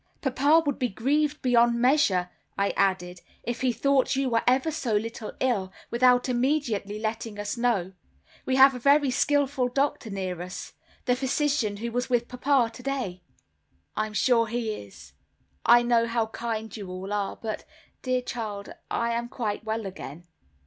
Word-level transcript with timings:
"Papa 0.19 0.63
would 0.65 0.79
be 0.79 0.89
grieved 0.89 1.43
beyond 1.43 1.79
measure," 1.79 2.31
I 2.57 2.71
added, 2.71 3.21
"if 3.43 3.61
he 3.61 3.71
thought 3.71 4.15
you 4.15 4.31
were 4.31 4.41
ever 4.47 4.71
so 4.71 4.95
little 4.95 5.33
ill, 5.39 5.71
without 5.91 6.27
immediately 6.27 6.97
letting 6.97 7.37
us 7.37 7.55
know. 7.55 7.93
We 8.43 8.55
have 8.55 8.73
a 8.73 8.79
very 8.79 9.11
skilful 9.11 9.67
doctor 9.67 10.09
near 10.09 10.41
us, 10.41 10.73
the 11.05 11.15
physician 11.15 11.77
who 11.77 11.91
was 11.91 12.09
with 12.09 12.27
papa 12.27 12.71
today." 12.73 13.21
"I'm 13.95 14.13
sure 14.13 14.47
he 14.47 14.73
is. 14.73 15.13
I 15.67 15.83
know 15.83 16.07
how 16.07 16.25
kind 16.25 16.75
you 16.75 16.89
all 16.89 17.13
are; 17.13 17.35
but, 17.35 17.63
dear 18.01 18.23
child, 18.23 18.73
I 18.89 19.11
am 19.11 19.29
quite 19.29 19.65
well 19.65 19.85
again. 19.85 20.25